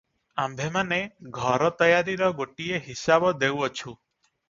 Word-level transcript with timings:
ଆମ୍ଭେମାନେ 0.43 0.99
ଘର 1.37 1.69
ତୟାରିର 1.83 2.33
ଗୋଟିଏ 2.43 2.83
ହିସାବ 2.91 3.39
ଦେଉଅଛୁ 3.47 3.99